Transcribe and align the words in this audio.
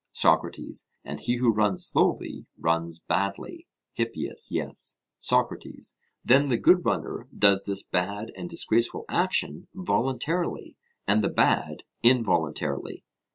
SOCRATES: 0.13 0.87
And 1.05 1.19
he 1.19 1.35
who 1.35 1.53
runs 1.53 1.85
slowly 1.85 2.47
runs 2.57 2.97
badly? 2.97 3.67
HIPPIAS: 3.93 4.51
Yes. 4.51 4.97
SOCRATES: 5.19 5.99
Then 6.23 6.47
the 6.47 6.57
good 6.57 6.83
runner 6.83 7.27
does 7.37 7.65
this 7.65 7.83
bad 7.83 8.31
and 8.35 8.49
disgraceful 8.49 9.05
action 9.07 9.67
voluntarily, 9.75 10.75
and 11.07 11.23
the 11.23 11.29
bad 11.29 11.83
involuntarily? 12.01 13.05